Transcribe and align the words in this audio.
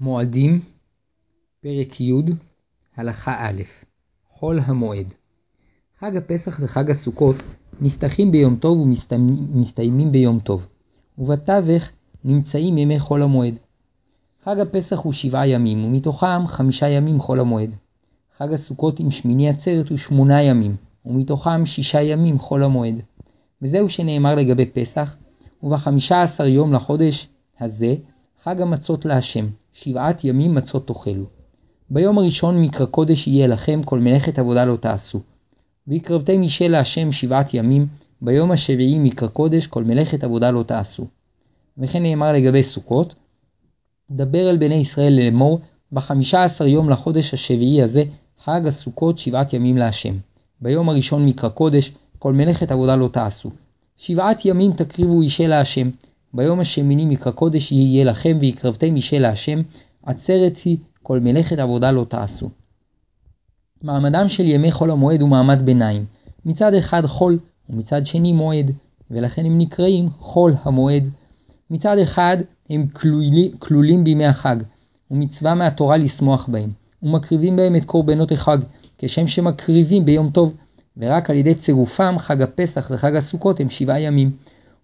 מועדים 0.00 0.60
פרק 1.60 2.00
י' 2.00 2.12
הלכה 2.96 3.48
א' 3.48 3.62
חול 4.30 4.60
המועד 4.64 5.06
חג 6.00 6.16
הפסח 6.16 6.60
וחג 6.62 6.90
הסוכות 6.90 7.36
נפתחים 7.80 8.32
ביום 8.32 8.56
טוב 8.56 8.78
ומסתיימים 8.78 10.12
ביום 10.12 10.38
טוב, 10.40 10.66
ובתווך 11.18 11.90
נמצאים 12.24 12.78
ימי 12.78 12.98
חול 12.98 13.22
המועד. 13.22 13.54
חג 14.44 14.60
הפסח 14.60 14.98
הוא 14.98 15.12
שבעה 15.12 15.46
ימים, 15.48 15.84
ומתוכם 15.84 16.46
חמישה 16.46 16.88
ימים 16.88 17.20
חול 17.20 17.40
המועד. 17.40 17.70
חג 18.38 18.52
הסוכות 18.52 19.00
עם 19.00 19.10
שמיני 19.10 19.48
עצרת 19.48 19.88
הוא 19.88 19.98
שמונה 19.98 20.42
ימים, 20.42 20.76
ומתוכם 21.06 21.66
שישה 21.66 22.02
ימים 22.02 22.38
חול 22.38 22.62
המועד. 22.62 22.94
וזהו 23.62 23.88
שנאמר 23.88 24.34
לגבי 24.34 24.66
פסח, 24.66 25.16
ובחמישה 25.62 26.22
עשר 26.22 26.46
יום 26.46 26.72
לחודש 26.72 27.28
הזה 27.60 27.94
חג 28.42 28.60
המצות 28.60 29.04
להשם, 29.04 29.46
שבעת 29.74 30.24
ימים 30.24 30.54
מצות 30.54 30.86
תאכלו. 30.86 31.24
ביום 31.90 32.18
הראשון 32.18 32.62
מקרא 32.62 32.86
קודש 32.86 33.26
יהיה 33.26 33.46
לכם, 33.46 33.82
כל 33.82 33.98
מלאכת 33.98 34.38
עבודה 34.38 34.64
לא 34.64 34.76
תעשו. 34.76 35.20
והקרבתם 35.86 36.42
אישה 36.42 36.68
להשם 36.68 37.12
שבעת 37.12 37.54
ימים, 37.54 37.86
ביום 38.20 38.50
השביעי 38.50 38.98
מקרא 38.98 39.28
קודש, 39.28 39.66
כל 39.66 39.84
מלאכת 39.84 40.24
עבודה 40.24 40.50
לא 40.50 40.62
תעשו. 40.62 41.06
וכן 41.78 42.02
נאמר 42.02 42.32
לגבי 42.32 42.62
סוכות, 42.62 43.14
דבר 44.10 44.50
אל 44.50 44.56
בני 44.56 44.74
ישראל 44.74 45.12
לאמור, 45.12 45.60
בחמישה 45.92 46.44
עשר 46.44 46.66
יום 46.66 46.90
לחודש 46.90 47.34
השביעי 47.34 47.82
הזה, 47.82 48.04
חג 48.44 48.66
הסוכות 48.66 49.18
שבעת 49.18 49.52
ימים 49.52 49.76
להשם. 49.76 50.14
ביום 50.60 50.88
הראשון 50.88 51.26
מקרא 51.26 51.48
קודש, 51.48 51.92
כל 52.18 52.32
מלאכת 52.32 52.72
עבודה 52.72 52.96
לא 52.96 53.08
תעשו. 53.08 53.50
שבעת 53.96 54.44
ימים 54.44 54.72
תקריבו 54.72 55.22
אישה 55.22 55.46
להשם, 55.46 55.90
ביום 56.34 56.60
השמיני 56.60 57.06
מקרא 57.06 57.32
קודש 57.32 57.72
יהיה 57.72 58.04
לכם, 58.04 58.38
והקרבתם 58.40 58.96
אישה 58.96 59.18
להשם, 59.18 59.62
עצרת 60.02 60.56
היא, 60.64 60.76
כל 61.02 61.20
מלאכת 61.20 61.58
עבודה 61.58 61.90
לא 61.90 62.06
תעשו. 62.08 62.50
מעמדם 63.82 64.28
של 64.28 64.44
ימי 64.44 64.72
חול 64.72 64.90
המועד 64.90 65.20
הוא 65.20 65.28
מעמד 65.28 65.58
ביניים, 65.64 66.04
מצד 66.44 66.74
אחד 66.74 67.06
חול 67.06 67.38
ומצד 67.70 68.06
שני 68.06 68.32
מועד, 68.32 68.70
ולכן 69.10 69.46
הם 69.46 69.58
נקראים 69.58 70.08
חול 70.18 70.54
המועד. 70.62 71.04
מצד 71.70 71.98
אחד 71.98 72.36
הם 72.70 72.86
כלולים, 72.86 73.58
כלולים 73.58 74.04
בימי 74.04 74.26
החג, 74.26 74.56
ומצווה 75.10 75.54
מהתורה 75.54 75.96
לשמוח 75.96 76.48
בהם, 76.48 76.70
ומקריבים 77.02 77.56
בהם 77.56 77.76
את 77.76 77.84
קורבנות 77.84 78.32
החג, 78.32 78.58
כשם 78.98 79.26
שמקריבים 79.26 80.04
ביום 80.04 80.30
טוב, 80.30 80.54
ורק 80.96 81.30
על 81.30 81.36
ידי 81.36 81.54
צירופם 81.54 82.14
חג 82.18 82.42
הפסח 82.42 82.90
וחג 82.90 83.16
הסוכות 83.16 83.60
הם 83.60 83.70
שבעה 83.70 84.00
ימים. 84.00 84.30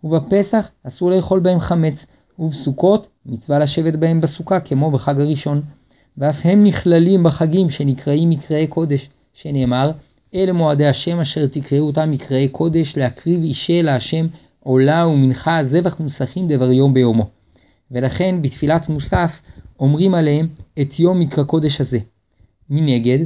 ובפסח 0.04 0.70
אסור 0.82 1.10
לאכול 1.10 1.40
בהם 1.40 1.60
חמץ, 1.60 2.06
ובסוכות 2.38 3.08
מצווה 3.26 3.58
לשבת 3.58 3.94
בהם 3.94 4.20
בסוכה 4.20 4.60
כמו 4.60 4.90
בחג 4.90 5.20
הראשון. 5.20 5.62
ואף 6.18 6.40
הם 6.44 6.64
נכללים 6.64 7.22
בחגים 7.22 7.70
שנקראים 7.70 8.30
מקראי 8.30 8.66
קודש, 8.66 9.10
שנאמר, 9.32 9.90
אלה 10.34 10.52
מועדי 10.52 10.86
השם 10.86 11.20
אשר 11.20 11.46
תקראו 11.46 11.86
אותם 11.86 12.10
מקראי 12.10 12.48
קודש, 12.48 12.96
להקריב 12.96 13.42
אישה 13.42 13.82
להשם 13.82 14.26
עולה 14.60 15.06
ומנחה, 15.06 15.64
זבח 15.64 16.00
מוסכים 16.00 16.48
דבר 16.48 16.70
יום 16.70 16.94
ביומו. 16.94 17.26
ולכן 17.90 18.42
בתפילת 18.42 18.88
מוסף 18.88 19.40
אומרים 19.80 20.14
עליהם 20.14 20.48
את 20.80 21.00
יום 21.00 21.20
מקרא 21.20 21.44
קודש 21.44 21.80
הזה. 21.80 21.98
מנגד, 22.70 23.18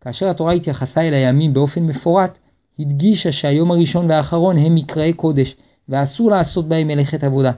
כאשר 0.00 0.30
התורה 0.30 0.52
התייחסה 0.52 1.00
אל 1.00 1.14
הימים 1.14 1.54
באופן 1.54 1.82
מפורט, 1.86 2.38
הדגישה 2.78 3.32
שהיום 3.32 3.70
הראשון 3.70 4.10
והאחרון 4.10 4.58
הם 4.58 4.74
מקראי 4.74 5.12
קודש, 5.12 5.56
ואסור 5.88 6.30
לעשות 6.30 6.68
בהם 6.68 6.86
מלאכת 6.86 7.24
עבודה. 7.24 7.52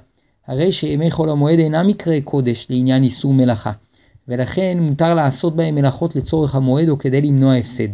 הרי 0.47 0.73
שימי 0.73 1.11
חול 1.11 1.31
המועד 1.31 1.59
אינם 1.59 1.87
מקראי 1.87 2.23
קודש 2.23 2.67
לעניין 2.71 3.03
איסור 3.03 3.35
מלאכה, 3.35 3.73
ולכן 4.29 4.79
מותר 4.81 5.15
לעשות 5.15 5.57
בהם 5.57 5.75
מלאכות 5.75 6.17
לצורך 6.17 6.55
המועד 6.55 6.89
או 6.89 6.99
כדי 6.99 7.21
למנוע 7.21 7.55
הפסד. 7.55 7.89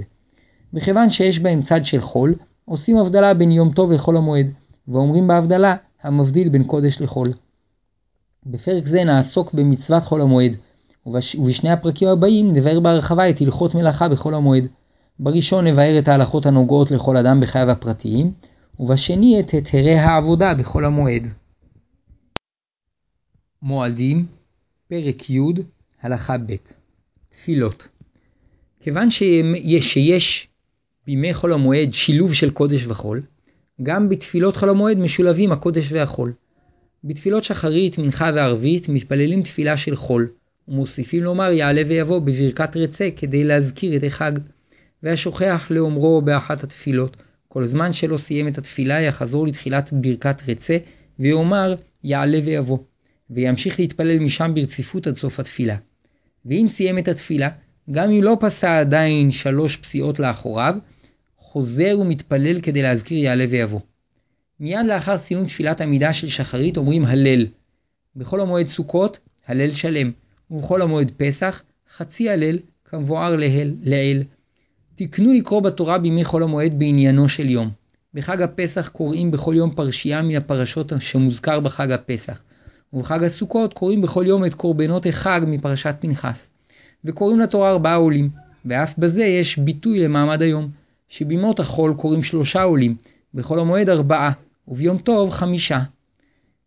מכיוון 0.73 1.11
שיש 1.11 1.39
בהם 1.39 1.63
צד 1.63 1.85
של 1.85 2.01
חול, 2.01 2.35
עושים 2.65 2.97
הבדלה 2.97 3.35
בין 3.35 3.53
יום 3.53 3.73
טוב 3.73 3.93
לחול 3.93 4.17
המועד, 4.17 4.47
ואומרים 4.89 5.27
בהבדלה 5.27 5.77
המבדיל 6.03 6.49
בין 6.49 6.65
קודש 6.65 7.01
לחול. 7.01 7.33
בפרק 8.47 8.87
זה 8.87 9.05
נעסוק 9.05 9.55
במצוות 9.55 10.03
חול 10.03 10.21
המועד, 10.21 10.53
ובשני 11.07 11.71
הפרקים 11.71 12.09
הבאים 12.09 12.55
נבהר 12.55 12.81
בהרחבה 12.81 13.31
את 13.31 13.41
הלכות 13.41 13.75
מלאכה 13.75 14.09
בחול 14.09 14.35
המועד. 14.35 14.65
בראשון 15.19 15.67
נבהר 15.67 15.99
את 15.99 16.09
ההלכות 16.09 16.47
הנוגעות 16.47 16.91
לכל 16.91 17.17
אדם 17.17 17.41
בחייו 17.41 17.71
הפרטיים, 17.71 18.33
ובשני 18.79 19.41
את 19.41 19.51
היתרי 19.51 19.95
העבודה 19.95 20.55
בחול 20.55 20.85
המועד. 20.85 21.29
מועדים 23.63 24.27
פרק 24.89 25.31
י' 25.31 25.41
הלכה 26.03 26.39
ב' 26.39 26.55
תפילות 27.29 27.89
כיוון 28.85 29.11
שיש, 29.11 29.93
שיש 29.93 30.49
בימי 31.07 31.35
חול 31.35 31.53
המועד 31.53 31.95
שילוב 31.95 32.35
של 32.35 32.51
קודש 32.51 32.87
וחול, 32.87 33.23
גם 33.83 34.09
בתפילות 34.09 34.57
חול 34.57 34.69
המועד 34.69 34.99
משולבים 34.99 35.53
הקודש 35.53 35.93
והחול. 35.93 36.33
בתפילות 37.05 37.45
שחרית, 37.45 37.99
מנחה 37.99 38.31
וערבית 38.35 38.89
מתפללים 38.89 39.43
תפילה 39.43 39.77
של 39.77 39.97
חול, 39.97 40.29
ומוסיפים 40.69 41.23
לומר 41.23 41.51
יעלה 41.51 41.83
ויבוא 41.89 42.19
בברכת 42.19 42.77
רצה 42.77 43.09
כדי 43.17 43.45
להזכיר 43.45 43.97
את 43.97 44.03
החג, 44.07 44.33
והשוכח 45.03 45.67
לאומרו 45.71 46.23
באחת 46.23 46.65
התפילות, 46.65 47.17
כל 47.55 47.67
זמן 47.67 47.93
שלא 47.93 48.17
סיים 48.17 48.49
את 48.49 48.59
התפילה 48.59 49.01
יחזור 49.01 49.47
לתחילת 49.47 49.93
ברכת 49.93 50.43
רצה, 50.49 50.77
ויאמר 51.19 51.75
יעלה 52.05 52.39
ויבוא, 52.45 52.79
וימשיך 53.31 53.81
להתפלל 53.81 54.19
משם 54.19 54.53
ברציפות 54.55 55.07
עד 55.07 55.17
סוף 55.17 55.41
התפילה. 55.41 55.77
ואם 56.47 56.67
סיים 56.69 56.99
את 56.99 57.09
התפילה, 57.09 57.49
גם 57.91 58.11
אם 58.11 58.23
לא 58.23 58.37
פסע 58.41 58.81
עדיין 58.81 59.31
שלוש 59.31 59.77
פסיעות 59.77 60.19
לאחוריו, 60.19 60.75
חוזר 61.39 61.97
ומתפלל 62.01 62.61
כדי 62.61 62.83
להזכיר 62.83 63.19
יעלה 63.19 63.45
ויבוא. 63.51 63.81
מיד 64.61 64.87
לאחר 64.87 65.19
סיום 65.19 65.47
תפילת 65.47 65.81
עמידה 65.81 66.13
של 66.13 66.29
שחרית 66.29 66.77
אומרים 66.77 67.05
הלל. 67.05 67.47
בכל 68.17 68.41
המועד 68.41 68.67
סוכות, 68.67 69.19
הלל 69.47 69.73
שלם, 69.73 70.11
ובכל 70.51 70.83
המועד 70.83 71.13
פסח, 71.17 71.63
חצי 71.97 72.31
הלל, 72.31 72.59
כמבואר 72.85 73.37
לעיל. 73.83 74.25
תקנו 74.97 75.33
לקרוא 75.33 75.61
בתורה 75.61 75.99
בימי 75.99 76.25
חול 76.25 76.43
המועד 76.43 76.79
בעניינו 76.79 77.29
של 77.29 77.51
יום. 77.51 77.71
בחג 78.15 78.43
הפסח 78.43 78.89
קוראים 78.89 79.31
בכל 79.31 79.55
יום 79.57 79.71
פרשייה 79.75 80.23
מן 80.23 80.37
הפרשות 80.37 80.93
שמוזכר 81.01 81.61
בחג 81.61 81.91
הפסח, 81.91 82.43
ובחג 82.93 83.25
הסוכות 83.25 83.75
קוראים 83.75 84.03
בכל 84.03 84.25
יום 84.27 84.45
את 84.45 84.55
קורבנות 84.55 85.07
החג 85.07 85.41
מפרשת 85.47 85.95
פנחס. 86.01 86.51
וקוראים 87.05 87.41
לתורה 87.41 87.71
ארבעה 87.71 87.95
עולים, 87.95 88.31
ואף 88.65 88.99
בזה 88.99 89.25
יש 89.25 89.59
ביטוי 89.59 90.01
למעמד 90.01 90.43
היום, 90.43 90.71
שבימות 91.09 91.61
החול 91.61 91.95
קוראים 91.95 92.23
שלושה 92.23 92.63
עולים, 92.63 92.97
בחול 93.35 93.59
המועד 93.59 93.89
ארבעה, 93.89 94.33
וביום 94.69 94.99
טוב 94.99 95.31
חמישה. 95.31 95.81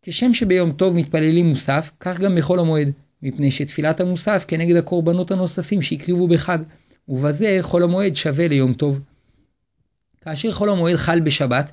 כשם 0.01 0.33
שביום 0.33 0.71
טוב 0.71 0.95
מתפללים 0.95 1.45
מוסף, 1.45 1.91
כך 1.99 2.19
גם 2.19 2.35
בחול 2.35 2.59
המועד, 2.59 2.91
מפני 3.23 3.51
שתפילת 3.51 4.01
המוסף 4.01 4.45
כנגד 4.47 4.75
הקורבנות 4.75 5.31
הנוספים 5.31 5.81
שהקריבו 5.81 6.27
בחג, 6.27 6.59
ובזה 7.09 7.57
חול 7.61 7.83
המועד 7.83 8.15
שווה 8.15 8.47
ליום 8.47 8.73
טוב. 8.73 9.01
כאשר 10.21 10.51
חול 10.51 10.69
המועד 10.69 10.95
חל 10.95 11.19
בשבת, 11.19 11.71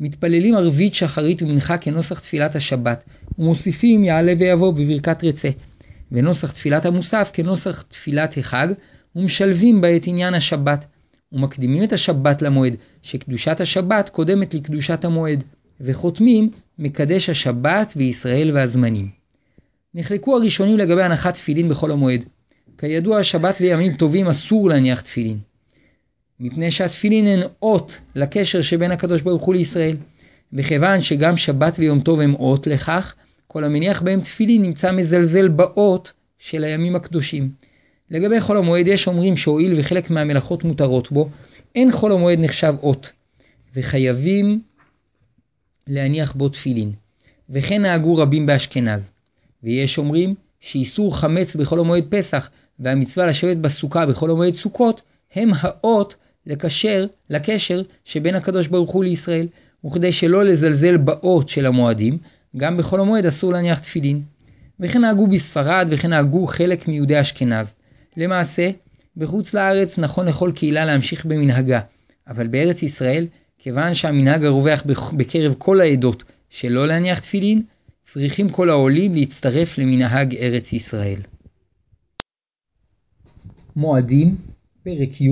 מתפללים 0.00 0.54
ערבית 0.54 0.94
שחרית 0.94 1.42
ומנחה 1.42 1.78
כנוסח 1.78 2.20
תפילת 2.20 2.56
השבת, 2.56 3.04
ומוסיפים 3.38 4.04
יעלה 4.04 4.32
ויבוא 4.40 4.72
בברכת 4.74 5.24
רצה, 5.24 5.48
ונוסח 6.12 6.52
תפילת 6.52 6.86
המוסף 6.86 7.30
כנוסח 7.32 7.82
תפילת 7.82 8.38
החג, 8.38 8.68
ומשלבים 9.16 9.80
בה 9.80 9.96
את 9.96 10.02
עניין 10.06 10.34
השבת, 10.34 10.86
ומקדימים 11.32 11.84
את 11.84 11.92
השבת 11.92 12.42
למועד, 12.42 12.74
שקדושת 13.02 13.60
השבת 13.60 14.08
קודמת 14.08 14.54
לקדושת 14.54 15.04
המועד, 15.04 15.44
וחותמים 15.80 16.50
מקדש 16.78 17.30
השבת 17.30 17.92
וישראל 17.96 18.50
והזמנים. 18.54 19.08
נחלקו 19.94 20.36
הראשונים 20.36 20.78
לגבי 20.78 21.02
הנחת 21.02 21.34
תפילין 21.34 21.68
בחול 21.68 21.92
המועד. 21.92 22.24
כידוע, 22.78 23.22
שבת 23.22 23.58
וימים 23.60 23.94
טובים 23.94 24.26
אסור 24.26 24.68
להניח 24.68 25.00
תפילין. 25.00 25.38
מפני 26.40 26.70
שהתפילין 26.70 27.26
הן 27.26 27.48
אות 27.62 28.00
לקשר 28.14 28.62
שבין 28.62 28.90
הקדוש 28.90 29.22
ברוך 29.22 29.44
הוא 29.44 29.54
לישראל. 29.54 29.96
וכיוון 30.52 31.02
שגם 31.02 31.36
שבת 31.36 31.76
ויום 31.78 32.00
טוב 32.00 32.20
הם 32.20 32.34
אות 32.34 32.66
לכך, 32.66 33.14
כל 33.46 33.64
המניח 33.64 34.02
בהם 34.02 34.20
תפילין 34.20 34.62
נמצא 34.62 34.92
מזלזל 34.92 35.48
באות 35.48 36.12
של 36.38 36.64
הימים 36.64 36.96
הקדושים. 36.96 37.50
לגבי 38.10 38.40
חול 38.40 38.56
המועד 38.56 38.86
יש 38.86 39.06
אומרים 39.06 39.36
שהואיל 39.36 39.74
וחלק 39.76 40.10
מהמלאכות 40.10 40.64
מותרות 40.64 41.12
בו, 41.12 41.28
אין 41.74 41.92
חול 41.92 42.12
המועד 42.12 42.38
נחשב 42.38 42.74
אות, 42.82 43.12
וחייבים 43.76 44.60
להניח 45.86 46.32
בו 46.32 46.48
תפילין. 46.48 46.92
וכן 47.50 47.82
נהגו 47.82 48.16
רבים 48.16 48.46
באשכנז. 48.46 49.10
ויש 49.62 49.98
אומרים 49.98 50.34
שאיסור 50.60 51.16
חמץ 51.16 51.56
בחול 51.56 51.80
המועד 51.80 52.04
פסח 52.10 52.50
והמצווה 52.80 53.26
לשבת 53.26 53.56
בסוכה 53.56 54.06
בחול 54.06 54.30
המועד 54.30 54.54
סוכות 54.54 55.02
הם 55.34 55.50
האות 55.60 56.16
לקשר, 56.46 57.06
לקשר 57.30 57.82
שבין 58.04 58.34
הקדוש 58.34 58.66
ברוך 58.66 58.90
הוא 58.90 59.04
לישראל, 59.04 59.48
וכדי 59.86 60.12
שלא 60.12 60.44
לזלזל 60.44 60.96
באות 60.96 61.48
של 61.48 61.66
המועדים, 61.66 62.18
גם 62.56 62.76
בחול 62.76 63.00
המועד 63.00 63.26
אסור 63.26 63.52
להניח 63.52 63.78
תפילין. 63.78 64.22
וכן 64.80 65.00
נהגו 65.00 65.26
בספרד 65.26 65.86
וכן 65.90 66.10
נהגו 66.10 66.46
חלק 66.46 66.88
מיהודי 66.88 67.20
אשכנז. 67.20 67.74
למעשה, 68.16 68.70
בחוץ 69.16 69.54
לארץ 69.54 69.98
נכון 69.98 70.26
לכל 70.26 70.52
קהילה 70.54 70.84
להמשיך 70.84 71.26
במנהגה, 71.26 71.80
אבל 72.28 72.46
בארץ 72.46 72.82
ישראל, 72.82 73.26
כיוון 73.58 73.94
שהמנהג 73.94 74.44
הרווח 74.44 74.82
בקרב 75.12 75.54
כל 75.58 75.80
העדות 75.80 76.24
שלא 76.50 76.88
להניח 76.88 77.18
תפילין, 77.18 77.62
צריכים 78.02 78.48
כל 78.48 78.70
העולים 78.70 79.14
להצטרף 79.14 79.78
למנהג 79.78 80.36
ארץ 80.36 80.72
ישראל. 80.72 81.20
מועדים, 83.78 84.36
פרק 84.82 85.20
י', 85.20 85.30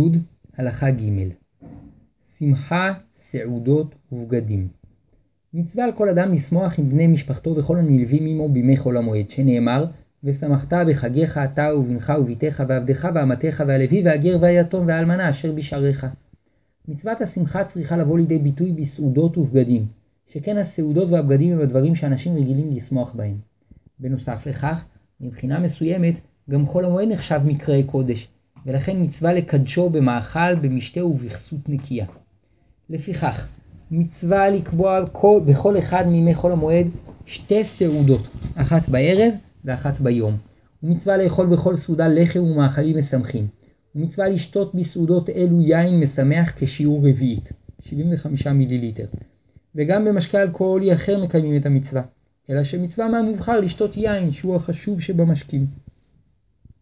הלכה 0.57 0.91
ג' 0.91 1.29
שמחה, 2.39 2.93
סעודות 3.15 3.95
ובגדים 4.13 4.69
מצווה 5.55 5.85
על 5.85 5.93
כל 5.93 6.09
אדם 6.09 6.33
לשמוח 6.33 6.79
עם 6.79 6.89
בני 6.89 7.07
משפחתו 7.07 7.57
וכל 7.57 7.77
הנלווים 7.77 8.27
עמו 8.27 8.49
בימי 8.49 8.77
חול 8.77 8.97
המועד, 8.97 9.31
שנאמר 9.31 9.87
ושמחת 10.25 10.73
בחגיך 10.89 11.39
אתה 11.39 11.77
ובנך 11.77 12.13
וביתך 12.21 12.63
ועבדך 12.69 13.09
ואמתך 13.15 13.65
והלוי 13.67 14.03
והגר 14.05 14.39
והיתום 14.41 14.87
והאלמנה 14.87 15.31
אשר 15.31 15.53
בשעריך. 15.53 16.07
מצוות 16.89 17.21
השמחה 17.21 17.65
צריכה 17.65 17.97
לבוא 17.97 18.19
לידי 18.19 18.39
ביטוי 18.39 18.73
בסעודות 18.73 19.39
ובגדים, 19.39 19.87
שכן 20.27 20.57
הסעודות 20.57 21.11
והבגדים 21.11 21.53
הם 21.53 21.61
הדברים 21.61 21.95
שאנשים 21.95 22.35
רגילים 22.37 22.71
לשמוח 22.71 23.15
בהם. 23.15 23.37
בנוסף 23.99 24.47
לכך, 24.47 24.85
מבחינה 25.21 25.61
מסוימת, 25.61 26.21
גם 26.51 26.67
חול 26.67 26.85
המועד 26.85 27.09
נחשב 27.09 27.41
מקראי 27.45 27.83
קודש, 27.83 28.29
ולכן 28.67 28.97
מצווה 29.01 29.33
לקדשו 29.33 29.91
במאכל, 29.91 30.55
במשתה 30.55 31.05
ובכסות 31.05 31.69
נקייה. 31.69 32.07
לפיכך, 32.91 33.49
מצווה 33.91 34.51
לקבוע 34.51 35.07
כל, 35.13 35.41
בכל 35.45 35.79
אחד 35.79 36.07
מימי 36.07 36.35
חול 36.35 36.53
המועד 36.53 36.87
שתי 37.27 37.65
סעודות, 37.65 38.29
אחת 38.55 38.89
בערב 38.89 39.33
ואחת 39.65 40.01
ביום. 40.01 40.37
ומצווה 40.83 41.17
לאכול 41.17 41.47
בכל 41.47 41.77
סעודה 41.77 42.09
לחם 42.09 42.43
ומאכלים 42.43 42.99
משמחים. 42.99 43.47
ומצווה 43.95 44.29
לשתות 44.29 44.75
בסעודות 44.75 45.31
אלו 45.31 45.61
יין 45.61 46.01
משמח 46.01 46.53
כשיעור 46.57 47.09
רביעית, 47.09 47.53
75 47.81 48.47
מיליליטר. 48.47 49.07
וגם 49.75 50.05
במשקה 50.05 50.43
אלכוהולי 50.43 50.95
אחר 50.95 51.25
מקיימים 51.25 51.57
את 51.57 51.67
המצווה, 51.67 52.03
אלא 52.51 52.65
שמצווה 52.65 53.09
מהמובחר 53.09 53.61
לשתות 53.61 53.97
יין, 53.97 54.31
שהוא 54.31 54.57
החשוב 54.57 55.01
שבמשקים. 55.01 55.67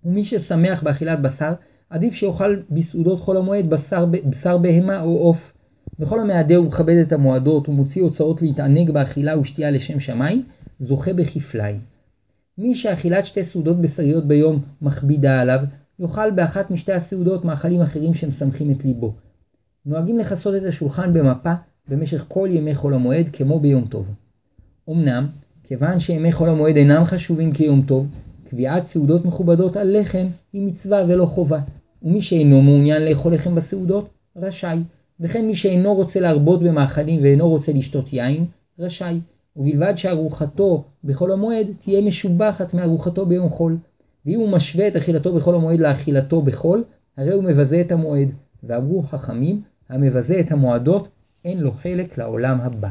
ומי 0.05 0.25
ששמח 0.25 0.83
באכילת 0.83 1.23
בשר, 1.23 1.53
עדיף 1.93 2.15
שיאכל 2.15 2.57
בסעודות 2.71 3.21
חול 3.21 3.37
המועד 3.37 3.71
בשר, 3.71 4.07
בשר 4.07 4.59
בהמה 4.59 5.03
או 5.03 5.19
עוף. 5.19 5.53
וכל 5.99 6.21
המעדה 6.21 6.61
ומכבד 6.61 6.97
את 6.97 7.13
המועדות 7.13 7.69
ומוציא 7.69 8.03
הוצאות 8.03 8.43
להתענג 8.43 8.91
באכילה 8.91 9.39
ושתייה 9.39 9.71
לשם 9.71 10.01
שמיים, 10.01 10.43
זוכה 10.81 11.13
בכפליים. 11.13 11.81
מי 12.59 12.75
שאכילת 12.75 13.25
שתי 13.25 13.45
סעודות 13.45 13.81
בשריות 13.81 14.29
ביום 14.29 14.63
מכבידה 14.83 15.41
עליו, 15.41 15.61
יאכל 15.99 16.31
באחת 16.31 16.71
משתי 16.71 16.93
הסעודות 16.93 17.45
מאכלים 17.45 17.81
אחרים 17.81 18.15
שמשמחים 18.15 18.71
את 18.71 18.85
ליבו. 18.85 19.15
נוהגים 19.87 20.19
לכסות 20.19 20.55
את 20.57 20.63
השולחן 20.69 21.13
במפה 21.13 21.53
במשך 21.89 22.25
כל 22.29 22.49
ימי 22.53 22.75
חול 22.75 22.95
המועד 22.95 23.29
כמו 23.33 23.61
ביום 23.61 23.85
טוב. 23.85 24.07
אמנם, 24.91 25.27
כיוון 25.65 25.99
שימי 25.99 26.33
חול 26.33 26.49
המועד 26.49 26.77
אינם 26.77 27.05
חשובים 27.05 27.53
כיום 27.53 27.83
טוב, 27.83 28.07
קביעת 28.45 28.87
סעודות 28.87 29.25
מכובדות 29.25 29.77
על 29.77 30.01
לחם 30.01 30.27
היא 30.53 30.67
מצווה 30.67 31.05
ולא 31.09 31.27
חובה, 31.27 31.61
ומי 32.05 32.23
שאינו 32.23 32.63
מעוניין 32.63 33.03
לאכול 33.03 33.35
לחם 33.35 33.55
בסעודות, 33.55 34.09
רשאי, 34.37 34.83
וכן 35.21 35.47
מי 35.47 35.55
שאינו 35.55 35.95
רוצה 35.95 36.21
להרבות 36.21 36.63
במאכלים 36.63 37.23
ואינו 37.23 37.49
רוצה 37.49 37.73
לשתות 37.73 38.13
יין, 38.13 38.47
רשאי, 38.79 39.21
ובלבד 39.57 39.93
שארוחתו 39.97 40.85
בחול 41.05 41.33
המועד 41.33 41.67
תהיה 41.79 42.03
משובחת 42.03 42.75
מארוחתו 42.75 43.27
ביום 43.27 43.49
חול. 43.49 43.79
ואם 44.27 44.41
הוא 44.41 44.49
משווה 44.49 44.89
את 44.89 44.97
אכילתו 44.97 45.35
בחול 45.35 45.55
המועד 45.55 45.81
לאכילתו 45.81 46.43
בחול, 46.43 46.85
הרי 47.17 47.33
הוא 47.33 47.45
מבזה 47.45 47.81
את 47.81 47.93
המועד, 47.93 48.33
ואמרו 48.63 49.03
חכמים, 49.03 49.63
המבזה 49.89 50.41
את 50.41 50.53
המועדות, 50.53 51.09
אין 51.45 51.61
לו 51.61 51.73
חלק 51.73 52.19
לעולם 52.19 52.61
הבא. 52.61 52.89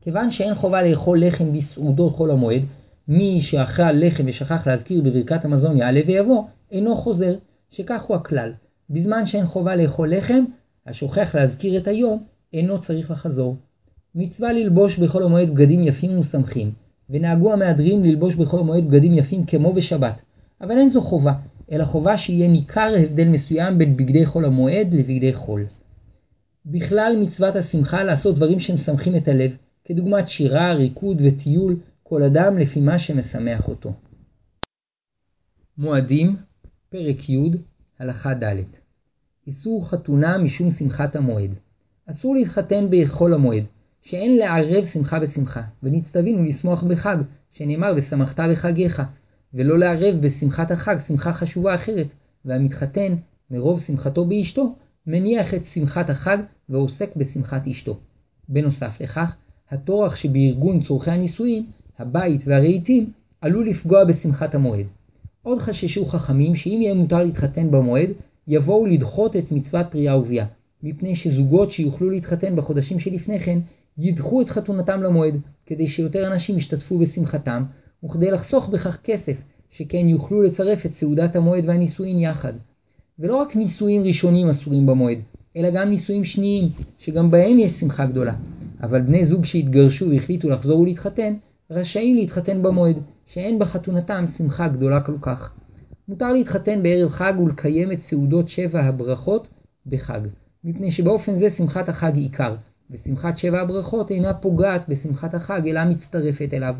כיוון 0.00 0.30
שאין 0.30 0.54
חובה 0.54 0.82
לאכול 0.82 1.20
לחם 1.20 1.52
בסעודות 1.52 2.12
חול 2.12 2.30
המועד, 2.30 2.62
מי 3.08 3.40
שאכל 3.42 3.92
לחם 3.92 4.24
ושכח 4.26 4.66
להזכיר 4.66 5.02
בברכת 5.02 5.44
המזון 5.44 5.76
יעלה 5.76 6.00
ויבוא, 6.06 6.44
אינו 6.72 6.96
חוזר, 6.96 7.34
שכך 7.74 8.02
הוא 8.02 8.16
הכלל. 8.16 8.52
בזמן 8.90 9.26
שאין 9.26 9.46
חובה 9.46 9.76
לאכול 9.76 10.14
לחם, 10.14 10.44
השוכח 10.86 11.34
להזכיר 11.34 11.78
את 11.78 11.88
היום, 11.88 12.24
אינו 12.52 12.80
צריך 12.80 13.10
לחזור. 13.10 13.56
מצווה 14.14 14.52
ללבוש 14.52 14.98
בחול 14.98 15.22
המועד 15.22 15.50
בגדים 15.50 15.82
יפים 15.82 16.18
ושמחים, 16.18 16.72
ונהגו 17.10 17.52
המהדרים 17.52 18.04
ללבוש 18.04 18.34
בחול 18.34 18.60
המועד 18.60 18.88
בגדים 18.88 19.12
יפים 19.12 19.46
כמו 19.46 19.72
בשבת, 19.72 20.22
אבל 20.60 20.78
אין 20.78 20.90
זו 20.90 21.00
חובה, 21.00 21.32
אלא 21.72 21.84
חובה 21.84 22.16
שיהיה 22.16 22.48
ניכר 22.48 22.92
הבדל 22.96 23.28
מסוים 23.28 23.78
בין 23.78 23.96
בגדי 23.96 24.26
חול 24.26 24.44
המועד 24.44 24.94
לבגדי 24.94 25.34
חול. 25.34 25.66
בכלל 26.66 27.16
מצוות 27.20 27.56
השמחה 27.56 28.04
לעשות 28.04 28.34
דברים 28.34 28.60
שמשמחים 28.60 29.16
את 29.16 29.28
הלב, 29.28 29.56
כדוגמת 29.84 30.28
שירה, 30.28 30.72
ריקוד 30.72 31.22
וטיול, 31.24 31.76
כל 32.02 32.22
אדם 32.22 32.58
לפי 32.58 32.80
מה 32.80 32.98
שמשמח 32.98 33.68
אותו. 33.68 33.92
מועדים, 35.78 36.36
פרק 36.94 37.28
י', 37.28 37.50
הלכה 37.98 38.34
ד' 38.34 38.62
איסור 39.46 39.88
חתונה 39.88 40.38
משום 40.38 40.70
שמחת 40.70 41.16
המועד. 41.16 41.54
אסור 42.10 42.34
להתחתן 42.34 42.86
בחול 42.90 43.34
המועד, 43.34 43.64
שאין 44.02 44.36
לערב 44.36 44.84
שמחה 44.84 45.18
בשמחה, 45.18 45.62
ונצטווינו 45.82 46.44
לשמוח 46.44 46.82
בחג, 46.82 47.16
שנאמר 47.50 47.92
ושמחת 47.96 48.40
בחגיך, 48.40 49.02
ולא 49.54 49.78
לערב 49.78 50.14
בשמחת 50.20 50.70
החג 50.70 50.96
שמחה 51.06 51.32
חשובה 51.32 51.74
אחרת, 51.74 52.12
והמתחתן, 52.44 53.14
מרוב 53.50 53.80
שמחתו 53.80 54.24
באשתו, 54.24 54.74
מניח 55.06 55.54
את 55.54 55.64
שמחת 55.64 56.10
החג 56.10 56.38
ועוסק 56.68 57.16
בשמחת 57.16 57.66
אשתו. 57.66 57.98
בנוסף 58.48 59.00
לכך, 59.00 59.36
הטורח 59.70 60.14
שבארגון 60.14 60.82
צורכי 60.82 61.10
הנישואין, 61.10 61.66
הבית 61.98 62.42
והרהיטים, 62.46 63.12
עלול 63.40 63.68
לפגוע 63.68 64.04
בשמחת 64.04 64.54
המועד. 64.54 64.86
עוד 65.44 65.58
חששו 65.58 66.04
חכמים 66.04 66.54
שאם 66.54 66.78
יהיה 66.82 66.94
מותר 66.94 67.22
להתחתן 67.22 67.70
במועד, 67.70 68.10
יבואו 68.48 68.86
לדחות 68.86 69.36
את 69.36 69.52
מצוות 69.52 69.86
פריאה 69.90 70.18
וביאה, 70.18 70.46
מפני 70.82 71.16
שזוגות 71.16 71.70
שיוכלו 71.70 72.10
להתחתן 72.10 72.56
בחודשים 72.56 72.98
שלפני 72.98 73.40
כן, 73.40 73.58
ידחו 73.98 74.42
את 74.42 74.48
חתונתם 74.48 75.02
למועד, 75.02 75.40
כדי 75.66 75.88
שיותר 75.88 76.26
אנשים 76.26 76.56
ישתתפו 76.56 76.98
בשמחתם, 76.98 77.64
וכדי 78.04 78.30
לחסוך 78.30 78.68
בכך 78.68 78.98
כסף, 79.04 79.42
שכן 79.70 80.08
יוכלו 80.08 80.42
לצרף 80.42 80.86
את 80.86 80.92
סעודת 80.92 81.36
המועד 81.36 81.64
והנישואין 81.66 82.18
יחד. 82.18 82.52
ולא 83.18 83.36
רק 83.36 83.56
נישואין 83.56 84.02
ראשונים 84.02 84.48
אסורים 84.48 84.86
במועד, 84.86 85.18
אלא 85.56 85.70
גם 85.70 85.90
נישואין 85.90 86.24
שניים, 86.24 86.68
שגם 86.98 87.30
בהם 87.30 87.58
יש 87.58 87.72
שמחה 87.72 88.06
גדולה. 88.06 88.34
אבל 88.82 89.00
בני 89.00 89.26
זוג 89.26 89.44
שהתגרשו 89.44 90.10
והחליטו 90.10 90.48
לחזור 90.48 90.80
ולהתחתן, 90.80 91.34
רשאים 91.74 92.16
להתחתן 92.16 92.62
במועד, 92.62 93.02
שאין 93.26 93.58
בחתונתם 93.58 94.24
שמחה 94.36 94.68
גדולה 94.68 95.00
כל 95.00 95.16
כך. 95.22 95.52
מותר 96.08 96.32
להתחתן 96.32 96.82
בערב 96.82 97.10
חג 97.10 97.34
ולקיים 97.38 97.92
את 97.92 98.00
סעודות 98.00 98.48
שבע 98.48 98.80
הברכות 98.80 99.48
בחג, 99.86 100.20
מפני 100.64 100.90
שבאופן 100.90 101.32
זה 101.32 101.50
שמחת 101.50 101.88
החג 101.88 102.16
עיקר, 102.16 102.54
ושמחת 102.90 103.38
שבע 103.38 103.60
הברכות 103.60 104.10
אינה 104.10 104.34
פוגעת 104.34 104.88
בשמחת 104.88 105.34
החג 105.34 105.68
אלא 105.68 105.84
מצטרפת 105.84 106.54
אליו. 106.54 106.74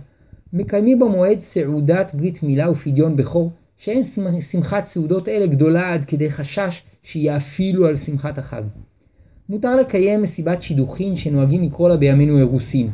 מקיימים 0.52 0.98
במועד 0.98 1.40
סעודת 1.40 2.14
ברית 2.14 2.42
מילה 2.42 2.70
ופדיון 2.70 3.16
בכור, 3.16 3.50
שאין 3.76 4.02
שמחת 4.40 4.84
סעודות 4.84 5.28
אלה 5.28 5.46
גדולה 5.46 5.94
עד 5.94 6.04
כדי 6.04 6.30
חשש 6.30 6.82
שיאפילו 7.02 7.86
על 7.86 7.96
שמחת 7.96 8.38
החג. 8.38 8.62
מותר 9.48 9.76
לקיים 9.76 10.22
מסיבת 10.22 10.62
שידוכין 10.62 11.16
שנוהגים 11.16 11.62
לקרוא 11.62 11.88
לה 11.88 11.96
בימינו 11.96 12.38
אירוסין, 12.38 12.90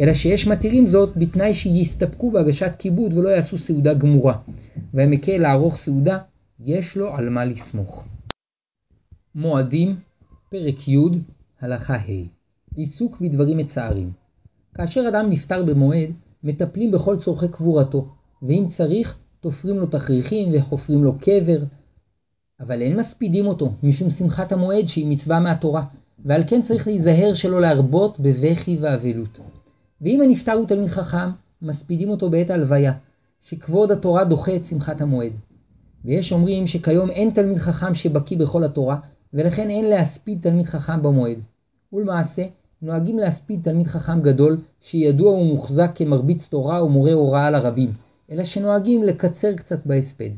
אלא 0.00 0.14
שיש 0.14 0.46
מתירים 0.46 0.86
זאת 0.86 1.16
בתנאי 1.16 1.54
שיסתפקו 1.54 2.30
בהגשת 2.30 2.74
כיבוד 2.78 3.12
ולא 3.14 3.28
יעשו 3.28 3.58
סעודה 3.58 3.94
גמורה, 3.94 4.38
והמקל 4.94 5.38
לערוך 5.38 5.76
סעודה, 5.76 6.18
יש 6.60 6.96
לו 6.96 7.14
על 7.14 7.28
מה 7.28 7.44
לסמוך. 7.44 8.04
מועדים, 9.34 9.96
פרק 10.50 10.88
י', 10.88 10.96
הלכה 11.60 11.96
ה' 11.96 12.28
עיסוק 12.74 13.20
בדברים 13.20 13.58
מצערים. 13.58 14.12
כאשר 14.74 15.04
אדם 15.08 15.30
נפטר 15.30 15.64
במועד, 15.64 16.10
מטפלים 16.44 16.90
בכל 16.90 17.16
צורכי 17.16 17.48
קבורתו, 17.48 18.08
ואם 18.42 18.66
צריך, 18.70 19.16
תופרים 19.40 19.76
לו 19.76 19.86
תכריכים 19.86 20.52
וחופרים 20.52 21.04
לו 21.04 21.18
קבר, 21.18 21.64
אבל 22.60 22.82
אין 22.82 22.96
מספידים 22.96 23.46
אותו, 23.46 23.72
משום 23.82 24.10
שמחת 24.10 24.52
המועד 24.52 24.86
שהיא 24.86 25.06
מצווה 25.06 25.40
מהתורה, 25.40 25.84
ועל 26.24 26.42
כן 26.46 26.62
צריך 26.62 26.86
להיזהר 26.86 27.34
שלא 27.34 27.60
להרבות 27.60 28.20
בבכי 28.20 28.78
ואבלות. 28.80 29.40
ואם 30.02 30.20
הנפטר 30.22 30.52
הוא 30.52 30.66
תלמיד 30.66 30.88
חכם, 30.88 31.30
מספידים 31.62 32.08
אותו 32.08 32.30
בעת 32.30 32.50
הלוויה, 32.50 32.92
שכבוד 33.42 33.90
התורה 33.90 34.24
דוחה 34.24 34.56
את 34.56 34.64
שמחת 34.64 35.00
המועד. 35.00 35.32
ויש 36.04 36.32
אומרים 36.32 36.66
שכיום 36.66 37.10
אין 37.10 37.30
תלמיד 37.30 37.58
חכם 37.58 37.94
שבקיא 37.94 38.38
בכל 38.38 38.64
התורה, 38.64 38.96
ולכן 39.34 39.70
אין 39.70 39.84
להספיד 39.84 40.38
תלמיד 40.42 40.66
חכם 40.66 41.02
במועד. 41.02 41.38
ולמעשה, 41.92 42.42
נוהגים 42.82 43.18
להספיד 43.18 43.60
תלמיד 43.62 43.86
חכם 43.86 44.20
גדול, 44.20 44.60
שידוע 44.80 45.32
ומוחזק 45.32 45.90
כמרביץ 45.94 46.48
תורה 46.48 46.84
ומורה 46.84 47.12
הוראה 47.12 47.50
לרבים, 47.50 47.92
אלא 48.30 48.44
שנוהגים 48.44 49.02
לקצר 49.02 49.52
קצת 49.52 49.86
בהספד. 49.86 50.30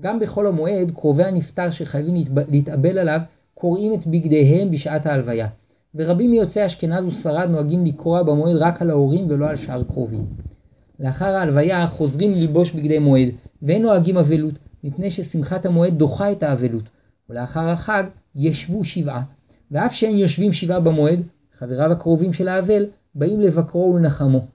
גם 0.00 0.20
בחול 0.20 0.46
המועד, 0.46 0.90
קרובי 0.90 1.24
הנפטר 1.24 1.70
שחייבים 1.70 2.14
להתאבל 2.48 2.98
עליו, 2.98 3.20
קוראים 3.54 3.94
את 3.94 4.06
בגדיהם 4.06 4.70
בשעת 4.70 5.06
ההלוויה, 5.06 5.48
ורבים 5.96 6.30
מיוצאי 6.30 6.66
אשכנז 6.66 7.04
וספרד 7.04 7.48
נוהגים 7.50 7.84
לקרוע 7.84 8.22
במועד 8.22 8.56
רק 8.56 8.82
על 8.82 8.90
ההורים 8.90 9.26
ולא 9.28 9.46
על 9.48 9.56
שאר 9.56 9.84
קרובים. 9.84 10.26
לאחר 11.00 11.24
ההלוויה 11.26 11.86
חוזרים 11.86 12.34
ללבוש 12.34 12.72
בגדי 12.72 12.98
מועד, 12.98 13.28
ואין 13.62 13.82
נוהגים 13.82 14.16
אבלות, 14.16 14.54
מפני 14.84 15.10
ששמחת 15.10 15.66
המועד 15.66 15.98
דוחה 15.98 16.32
את 16.32 16.42
האבלות, 16.42 16.84
ולאחר 17.30 17.68
החג 17.68 18.04
ישבו 18.34 18.84
שבעה, 18.84 19.22
ואף 19.70 19.94
שאין 19.94 20.18
יושבים 20.18 20.52
שבעה 20.52 20.80
במועד, 20.80 21.22
חבריו 21.58 21.92
הקרובים 21.92 22.32
של 22.32 22.48
האבל 22.48 22.86
באים 23.14 23.40
לבקרו 23.40 23.94
ולנחמו. 23.94 24.46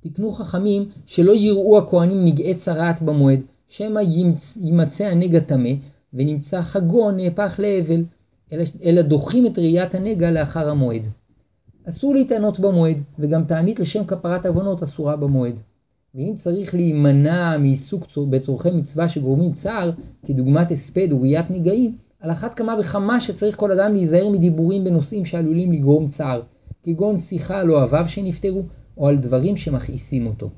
תקנו 0.00 0.32
חכמים 0.32 0.88
שלא 1.06 1.32
יראו 1.32 1.78
הכהנים 1.78 2.24
נגעי 2.24 2.54
צרעת 2.54 3.02
במועד, 3.02 3.40
שמא 3.68 4.00
יימצא 4.56 5.04
הנגע 5.04 5.40
טמא, 5.40 5.70
ונמצא 6.14 6.62
חגו 6.62 7.10
נהפך 7.10 7.60
לאבל, 7.62 8.04
אלא, 8.82 9.02
דוחים 9.02 9.46
את 9.46 9.58
ראיית 9.58 9.94
הנגע 9.94 10.30
לאחר 10.30 10.70
המועד. 10.70 11.02
אסור 11.88 12.14
להתענות 12.14 12.60
במועד, 12.60 12.98
וגם 13.18 13.44
תענית 13.44 13.80
לשם 13.80 14.04
כפרת 14.04 14.46
עוונות 14.46 14.82
אסורה 14.82 15.16
במועד. 15.16 15.60
ואם 16.14 16.34
צריך 16.36 16.74
להימנע 16.74 17.58
מעיסוק 17.58 18.06
בצורכי 18.30 18.70
מצווה 18.70 19.08
שגורמים 19.08 19.52
צער, 19.52 19.90
כדוגמת 20.26 20.70
הספד 20.70 21.12
וראיית 21.12 21.50
נגעים, 21.50 21.96
על 22.20 22.30
אחת 22.30 22.54
כמה 22.54 22.74
וכמה 22.80 23.20
שצריך 23.20 23.56
כל 23.56 23.72
אדם 23.72 23.94
להיזהר 23.94 24.28
מדיבורים 24.28 24.84
בנושאים 24.84 25.24
שעלולים 25.24 25.72
לגרום 25.72 26.08
צער, 26.08 26.42
כגון 26.82 27.18
שיחה 27.18 27.60
על 27.60 27.70
אוהביו 27.70 28.08
שנפטרו, 28.08 28.62
או 28.96 29.08
על 29.08 29.16
דברים 29.16 29.56
שמכעיסים 29.56 30.26
אותו. 30.26 30.50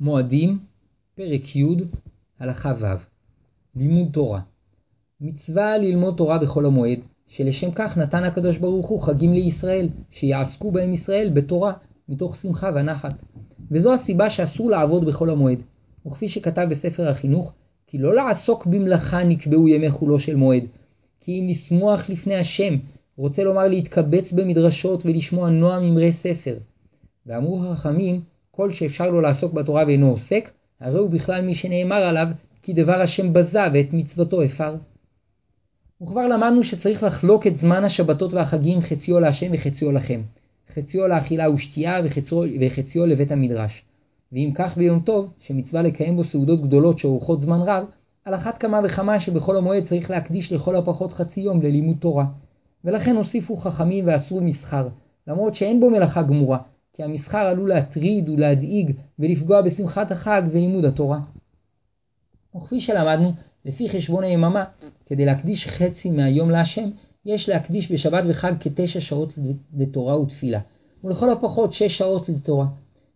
מועדים, 0.00 0.58
פרק 1.14 1.56
י', 1.56 1.64
הלכה 2.38 2.72
ו' 2.80 2.86
לימוד 3.76 4.08
תורה 4.12 4.40
מצווה 5.20 5.78
ללמוד 5.78 6.14
תורה 6.16 6.38
בחול 6.38 6.66
המועד, 6.66 7.04
שלשם 7.28 7.70
כך 7.70 7.98
נתן 7.98 8.24
הקדוש 8.24 8.58
ברוך 8.58 8.86
הוא 8.86 9.00
חגים 9.00 9.32
לישראל, 9.32 9.88
שיעסקו 10.10 10.72
בהם 10.72 10.92
ישראל 10.92 11.30
בתורה, 11.34 11.72
מתוך 12.08 12.36
שמחה 12.36 12.70
ונחת. 12.74 13.22
וזו 13.70 13.94
הסיבה 13.94 14.30
שאסור 14.30 14.70
לעבוד 14.70 15.04
בחול 15.04 15.30
המועד. 15.30 15.62
וכפי 16.06 16.28
שכתב 16.28 16.66
בספר 16.70 17.08
החינוך, 17.08 17.52
כי 17.86 17.98
לא 17.98 18.14
לעסוק 18.14 18.66
במלאכה 18.66 19.24
נקבעו 19.24 19.68
ימי 19.68 19.90
חולו 19.90 20.18
של 20.18 20.36
מועד, 20.36 20.64
כי 21.20 21.40
אם 21.40 21.48
לשמוח 21.48 22.10
לפני 22.10 22.34
השם, 22.34 22.76
רוצה 23.16 23.44
לומר 23.44 23.68
להתקבץ 23.68 24.32
במדרשות 24.32 25.06
ולשמוע 25.06 25.48
נועם 25.48 25.82
אמרי 25.82 26.12
ספר. 26.12 26.58
ואמרו 27.26 27.64
החכמים, 27.64 28.20
כל 28.50 28.72
שאפשר 28.72 29.10
לו 29.10 29.20
לעסוק 29.20 29.52
בתורה 29.52 29.84
ואינו 29.86 30.10
עוסק, 30.10 30.50
הרי 30.80 30.98
הוא 30.98 31.10
בכלל 31.10 31.42
מי 31.42 31.54
שנאמר 31.54 31.96
עליו, 31.96 32.28
כי 32.62 32.72
דבר 32.72 33.00
השם 33.00 33.32
בזה 33.32 33.60
ואת 33.72 33.92
מצוותו 33.92 34.42
הפר. 34.42 34.76
וכבר 36.02 36.28
למדנו 36.28 36.64
שצריך 36.64 37.02
לחלוק 37.02 37.46
את 37.46 37.56
זמן 37.56 37.84
השבתות 37.84 38.34
והחגים 38.34 38.80
חציו 38.80 39.20
להשם 39.20 39.50
וחציו 39.52 39.92
לכם. 39.92 40.20
חציו 40.74 41.08
לאכילה 41.08 41.50
ושתייה 41.50 42.00
וחציו, 42.04 42.38
וחציו 42.60 43.06
לבית 43.06 43.32
המדרש. 43.32 43.84
ואם 44.32 44.50
כך 44.54 44.76
ביום 44.76 45.00
טוב, 45.00 45.30
שמצווה 45.38 45.82
לקיים 45.82 46.16
בו 46.16 46.24
סעודות 46.24 46.62
גדולות 46.62 46.98
שאורכות 46.98 47.42
זמן 47.42 47.58
רב, 47.60 47.84
על 48.24 48.34
אחת 48.34 48.58
כמה 48.58 48.80
וכמה 48.84 49.20
שבכל 49.20 49.56
המועד 49.56 49.84
צריך 49.84 50.10
להקדיש 50.10 50.52
לכל 50.52 50.76
הפחות 50.76 51.12
חצי 51.12 51.40
יום 51.40 51.62
ללימוד 51.62 51.96
תורה. 52.00 52.26
ולכן 52.84 53.16
הוסיפו 53.16 53.56
חכמים 53.56 54.04
ואסרו 54.06 54.40
מסחר, 54.40 54.88
למרות 55.26 55.54
שאין 55.54 55.80
בו 55.80 55.90
מלאכה 55.90 56.22
גמורה, 56.22 56.58
כי 56.92 57.02
המסחר 57.02 57.38
עלול 57.38 57.68
להטריד 57.68 58.28
ולהדאיג 58.28 58.92
ולפגוע 59.18 59.62
בשמחת 59.62 60.10
החג 60.10 60.42
ולימוד 60.50 60.84
התורה. 60.84 61.18
וכפי 62.56 62.80
שלמדנו, 62.80 63.32
לפי 63.66 63.88
חשבון 63.88 64.24
היממה, 64.24 64.64
כדי 65.06 65.24
להקדיש 65.24 65.66
חצי 65.66 66.10
מהיום 66.10 66.50
להשם, 66.50 66.90
יש 67.24 67.48
להקדיש 67.48 67.92
בשבת 67.92 68.24
וחג 68.28 68.52
כתשע 68.60 69.00
שעות 69.00 69.38
לתורה 69.76 70.20
ותפילה, 70.20 70.60
ולכל 71.04 71.30
הפחות 71.30 71.72
שש 71.72 71.98
שעות 71.98 72.28
לתורה. 72.28 72.66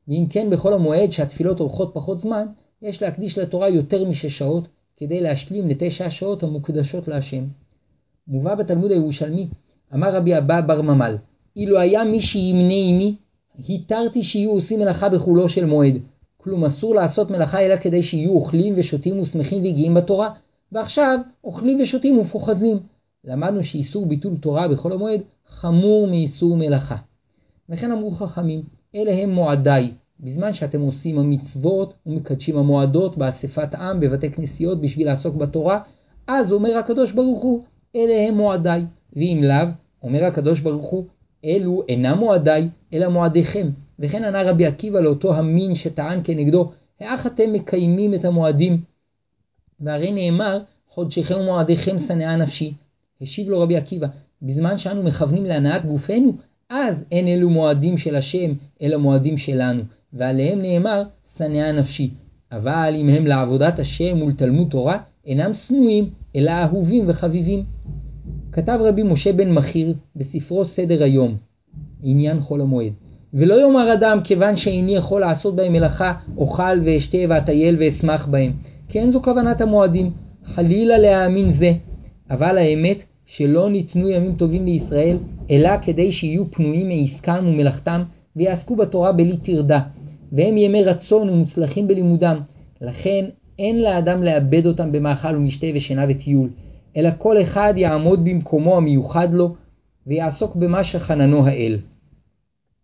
ואם 0.09 0.27
כן 0.31 0.51
בכל 0.51 0.73
המועד 0.73 1.13
שהתפילות 1.13 1.61
אורכות 1.61 1.91
פחות 1.95 2.21
זמן, 2.21 2.47
יש 2.83 3.03
להקדיש 3.03 3.39
לתורה 3.39 3.69
יותר 3.69 4.09
משש 4.09 4.39
שעות, 4.39 4.69
כדי 4.97 5.21
להשלים 5.21 5.69
לתשע 5.69 6.07
השעות 6.07 6.43
המוקדשות 6.43 7.09
להשם. 7.09 7.45
מובא 8.29 8.55
בתלמוד 8.55 8.91
הירושלמי, 8.91 9.49
אמר 9.95 10.17
רבי 10.17 10.39
אבא 10.39 10.61
בר 10.61 10.83
ממל, 10.83 11.17
אילו 11.57 11.79
היה 11.79 12.05
מי 12.05 12.21
שימנה 12.21 12.75
עמי, 12.75 13.17
התרתי 13.69 14.23
שיהיו 14.23 14.51
עושים 14.51 14.81
מלאכה 14.81 15.09
בחולו 15.09 15.49
של 15.49 15.65
מועד. 15.65 15.99
כלום 16.43 16.65
אסור 16.65 16.95
לעשות 16.95 17.31
מלאכה 17.31 17.61
אלא 17.61 17.77
כדי 17.77 18.03
שיהיו 18.03 18.31
אוכלים 18.31 18.75
ושותים 18.77 19.21
ושמחים 19.21 19.63
והגיעים 19.63 19.95
בתורה, 19.95 20.31
ועכשיו 20.73 21.19
אוכלים 21.45 21.81
ושותים 21.81 22.19
ופוחזים. 22.19 22.79
למדנו 23.25 23.65
שאיסור 23.65 24.07
ביטול 24.07 24.37
תורה 24.37 24.69
בחול 24.69 24.93
המועד 24.93 25.21
חמור 25.47 26.07
מאיסור 26.07 26.57
מלאכה. 26.57 26.97
וכן 27.69 27.93
אמרו 27.93 28.11
חכמים, 28.11 28.63
אלה 28.95 29.23
הם 29.23 29.31
מועדיי, 29.31 29.93
בזמן 30.21 30.55
שאתם 30.55 30.81
עושים 30.81 31.19
המצוות 31.19 31.95
ומקדשים 32.07 32.57
המועדות 32.57 33.17
באספת 33.17 33.75
עם 33.75 34.01
בבתי 34.01 34.31
כנסיות 34.31 34.81
בשביל 34.81 35.07
לעסוק 35.07 35.37
בתורה, 35.37 35.81
אז 36.27 36.53
אומר 36.53 36.77
הקדוש 36.77 37.13
ברוך 37.13 37.43
הוא, 37.43 37.63
אלה 37.97 38.29
הם 38.29 38.35
מועדיי, 38.35 38.85
ואם 39.13 39.41
לאו, 39.45 39.69
אומר 40.03 40.25
הקדוש 40.25 40.61
ברוך 40.61 40.87
הוא, 40.87 41.05
אלו 41.45 41.83
אינם 41.89 42.19
מועדיי, 42.19 42.69
אלא 42.93 43.09
מועדיכם. 43.09 43.71
וכן 44.01 44.25
ענה 44.25 44.43
רבי 44.43 44.67
עקיבא 44.67 45.01
לאותו 45.01 45.35
המין 45.35 45.75
שטען 45.75 46.21
כנגדו, 46.25 46.71
האח 47.01 47.27
אתם 47.27 47.53
מקיימים 47.53 48.15
את 48.15 48.25
המועדים? 48.25 48.81
והרי 49.81 50.13
נאמר, 50.13 50.59
חודשיכם 50.89 51.35
ומועדיכם 51.41 51.99
שנאה 51.99 52.37
נפשי. 52.37 52.75
השיב 53.23 53.49
לו 53.49 53.61
רבי 53.61 53.77
עקיבא, 53.77 54.07
בזמן 54.43 54.79
שאנו 54.79 55.03
מכוונים 55.03 55.45
להנאת 55.45 55.85
גופנו, 55.85 56.33
אז 56.69 57.05
אין 57.13 57.29
אלו 57.29 57.51
מועדים 57.51 57.99
של 57.99 58.17
השם, 58.17 58.53
אלא 58.83 58.97
מועדים 58.97 59.39
שלנו, 59.39 59.83
ועליהם 60.13 60.63
נאמר, 60.63 61.03
שנאה 61.37 61.73
נפשי. 61.73 62.11
אבל 62.53 62.95
אם 62.97 63.09
הם 63.09 63.27
לעבודת 63.27 63.79
השם 63.79 64.23
ולתלמוד 64.23 64.71
תורה, 64.71 64.99
אינם 65.27 65.55
שנואים, 65.55 66.11
אלא 66.37 66.51
אהובים 66.51 67.05
וחביבים. 67.09 67.65
כתב 68.53 68.79
רבי 68.81 69.03
משה 69.03 69.33
בן 69.33 69.53
מכיר 69.53 69.95
בספרו 70.17 70.65
סדר 70.65 71.03
היום, 71.03 71.37
עניין 72.03 72.41
חול 72.41 72.61
המועד. 72.61 72.93
ולא 73.35 73.61
יאמר 73.61 73.93
אדם 73.93 74.19
כיוון 74.25 74.57
שאיני 74.57 74.95
יכול 74.95 75.21
לעשות 75.21 75.57
בהם 75.57 75.73
מלאכה, 75.73 76.13
אוכל 76.37 76.81
ואשתה 76.85 77.19
ואטייל 77.29 77.77
ואשמח 77.79 78.27
בהם, 78.27 78.53
כי 78.89 78.99
אין 78.99 79.11
זו 79.11 79.23
כוונת 79.23 79.61
המועדים, 79.61 80.11
חלילה 80.45 80.99
להאמין 80.99 81.51
זה. 81.51 81.73
אבל 82.31 82.59
האמת 82.59 83.05
שלא 83.27 83.71
ניתנו 83.71 84.09
ימים 84.09 84.35
טובים 84.35 84.65
לישראל, 84.65 85.17
אלא 85.51 85.71
כדי 85.83 86.13
שיהיו 86.13 86.51
פנויים 86.51 86.89
מעסקם 86.89 87.45
ומלאכתם, 87.47 88.03
ויעסקו 88.37 88.77
בתורה 88.77 89.13
בלי 89.13 89.37
טרדה, 89.37 89.81
והם 90.33 90.57
ימי 90.57 90.83
רצון 90.83 91.31
ומוצלחים 91.31 91.89
בלימודם. 91.89 92.41
לכן 92.81 93.25
אין 93.59 93.83
לאדם 93.83 94.23
לאבד 94.23 94.67
אותם 94.67 94.93
במאכל 94.93 95.37
ומשתה 95.37 95.67
ושינה 95.75 96.05
וטיול, 96.09 96.51
אלא 96.97 97.11
כל 97.19 97.41
אחד 97.43 97.75
יעמוד 97.77 98.25
במקומו 98.25 98.77
המיוחד 98.77 99.35
לו, 99.35 99.55
ויעסוק 100.07 100.57
במה 100.57 100.85
שחננו 100.85 101.47
האל. 101.47 101.79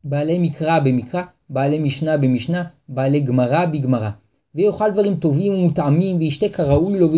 בעלי 0.08 0.38
מקרא 0.38 0.78
במקרא, 0.78 1.22
בעלי 1.50 1.78
משנה 1.78 2.16
במשנה, 2.16 2.64
בעלי 2.88 3.20
גמרא 3.20 3.66
בגמרא. 3.66 4.10
ויאכל 4.54 4.90
דברים 4.90 5.14
טובים 5.16 5.54
ומוטעמים, 5.54 6.16
וישתה 6.16 6.48
כראוי 6.48 6.98
לו, 6.98 7.08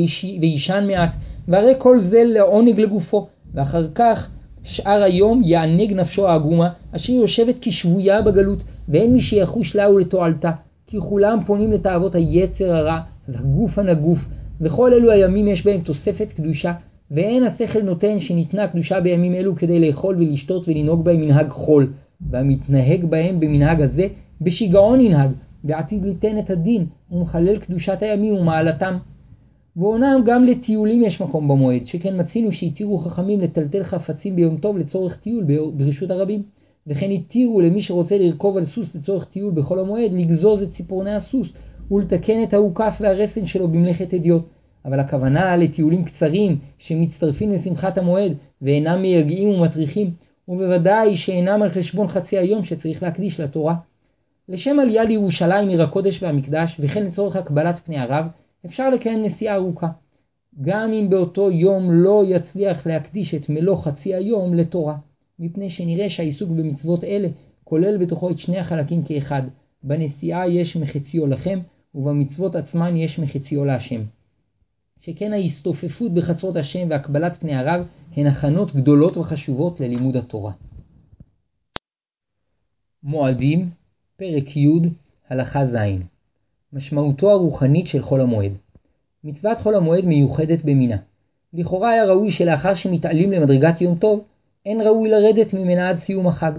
וישן 0.41 0.85
מעט, 0.87 1.15
והרי 1.49 1.73
כל 1.79 2.01
זה 2.01 2.25
לעונג 2.25 2.81
לגופו, 2.81 3.27
ואחר 3.55 3.87
כך 3.95 4.29
שאר 4.63 5.03
היום 5.03 5.43
יענג 5.45 5.93
נפשו 5.93 6.29
העגומה, 6.29 6.69
אשר 6.93 7.13
יושבת 7.13 7.57
כשבויה 7.61 8.23
בגלות, 8.23 8.59
ואין 8.89 9.13
מי 9.13 9.21
שיחוש 9.21 9.77
לה 9.77 9.91
ולתועלתה, 9.91 10.51
כי 10.87 11.01
כולם 11.01 11.39
פונים 11.47 11.73
לתאוות 11.73 12.15
היצר 12.15 12.73
הרע, 12.73 12.99
והגוף 13.29 13.79
הנגוף, 13.79 14.29
וכל 14.61 14.95
אלו 14.95 15.11
הימים 15.11 15.49
יש 15.49 15.65
בהם 15.65 15.81
תוספת 15.81 16.33
קדושה, 16.33 16.73
ואין 17.11 17.45
השכל 17.45 17.83
נותן 17.83 18.21
שניתנה 18.21 18.67
קדושה 18.67 19.01
בימים 19.01 19.35
אלו 19.35 19.57
כדי 19.57 19.89
לאכול 19.89 20.17
ולשתות 20.19 20.69
ולנהוג 20.69 21.05
בהם 21.05 21.21
מנהג 21.21 21.49
חול, 21.49 21.93
והמתנהג 22.31 23.05
בהם 23.05 23.41
במנהג 23.41 23.81
הזה, 23.81 24.07
בשיגעון 24.41 25.01
ינהג, 25.01 25.31
ועתיד 25.65 26.05
ליתן 26.05 26.39
את 26.39 26.51
הדין, 26.51 26.87
ומחלל 27.11 27.57
קדושת 27.57 28.03
הימים 28.03 28.35
ומעלתם. 28.35 28.97
ואומנם 29.77 30.21
גם 30.27 30.45
לטיולים 30.45 31.03
יש 31.03 31.21
מקום 31.21 31.49
במועד, 31.49 31.85
שכן 31.87 32.21
מצינו 32.21 32.53
שהתירו 32.53 32.99
חכמים 32.99 33.41
לטלטל 33.41 33.83
חפצים 33.83 34.37
ביום 34.37 34.57
טוב 34.57 34.79
לצורך 34.79 35.17
טיול 35.17 35.45
ברשות 35.77 36.11
הרבים. 36.11 36.43
וכן 36.87 37.11
התירו 37.11 37.61
למי 37.61 37.83
שרוצה 37.83 38.19
לרכוב 38.19 38.57
על 38.57 38.65
סוס 38.65 38.97
לצורך 38.97 39.25
טיול 39.25 39.55
בחול 39.55 39.79
המועד, 39.79 40.13
לגזוז 40.13 40.63
את 40.63 40.71
ציפורני 40.71 41.15
הסוס, 41.15 41.49
ולתקן 41.91 42.43
את 42.43 42.55
האוכף 42.55 42.99
והרסן 43.01 43.47
שלו 43.47 43.69
במלאכת 43.69 44.15
אדיוט. 44.15 44.43
אבל 44.85 45.01
הכוונה 45.01 45.57
לטיולים 45.57 46.05
קצרים 46.05 46.59
שמצטרפים 46.79 47.53
לשמחת 47.53 47.99
המועד 47.99 48.33
ואינם 48.63 49.03
מייגעים 49.03 49.49
ומטריחים, 49.49 50.11
ובוודאי 50.49 51.17
שאינם 51.17 51.63
על 51.63 51.69
חשבון 51.69 52.07
חצי 52.07 52.39
היום 52.39 52.65
שצריך 52.65 53.03
להקדיש 53.03 53.41
לתורה. 53.41 53.75
לשם 54.49 54.79
עלייה 54.79 55.05
לירושלים 55.05 55.69
עיר 55.69 55.83
הקודש 55.83 56.23
והמקדש, 56.23 56.77
וכן 56.81 57.05
לצורך 57.05 57.37
הקבלת 57.37 57.81
פני 57.85 57.99
הרב, 57.99 58.27
אפשר 58.67 58.91
לקיים 58.91 59.23
נסיעה 59.23 59.55
ארוכה. 59.55 59.89
גם 60.63 60.93
אם 60.93 61.11
באותו 61.11 61.51
יום 61.51 61.93
לא 61.93 62.23
יצליח 62.27 62.87
להקדיש 62.87 63.35
את 63.35 63.49
מלוא 63.49 63.77
חצי 63.77 64.15
היום 64.15 64.55
לתורה, 64.55 64.97
מפני 65.39 65.71
שנראה 65.71 66.11
שהעיסוק 66.11 66.51
במצוות 66.51 67.05
אלה 67.05 67.29
כולל 67.65 67.97
בתוכו 67.99 68.31
את 68.31 68.39
שני 68.39 68.59
החלקים 68.59 69.03
כאחד. 69.03 69.43
בנסיעה 69.83 70.49
יש 70.49 70.77
מחציו 70.77 71.27
לכם, 71.27 71.59
ובמצוות 71.95 72.55
עצמן 72.55 72.97
יש 72.97 73.19
מחציו 73.19 73.65
להשם. 73.65 74.01
שכן 75.01 75.33
ההסתופפות 75.33 76.15
בחצרות 76.15 76.57
השם 76.57 76.87
והקבלת 76.91 77.37
פני 77.37 77.55
הרב 77.55 77.87
הן 78.17 78.27
הכנות 78.27 78.75
גדולות 78.75 79.17
וחשובות 79.17 79.81
ללימוד 79.81 80.17
התורה. 80.17 80.53
מועדים, 83.03 83.71
פרק 84.17 84.57
י', 84.57 84.69
הלכה 85.29 85.65
ז' 85.65 85.77
משמעותו 86.73 87.31
הרוחנית 87.31 87.87
של 87.87 88.03
חול 88.03 88.21
המועד 88.21 88.53
מצוות 89.25 89.59
חול 89.59 89.75
המועד 89.75 90.05
מיוחדת 90.05 90.65
במינה. 90.65 90.97
לכאורה 91.53 91.91
היה 91.91 92.05
ראוי 92.05 92.31
שלאחר 92.31 92.75
שמתעלים 92.75 93.33
למדרגת 93.33 93.81
יום 93.81 93.99
טוב, 93.99 94.25
אין 94.67 94.81
ראוי 94.81 95.09
לרדת 95.09 95.55
ממנה 95.55 95.89
עד 95.89 95.97
סיום 95.97 96.27
החג. 96.27 96.53